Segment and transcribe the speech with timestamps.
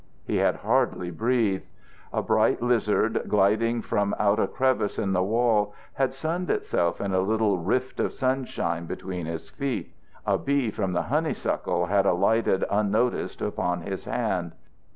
[0.23, 1.67] He had hardly breathed.
[2.11, 7.13] A bright lizard gliding from out a crevice in the wall had sunned itself in
[7.13, 9.93] a little rift of sunshine between his feet.
[10.25, 14.53] A bee from the honeysuckles had alighted unnoticed upon his hand.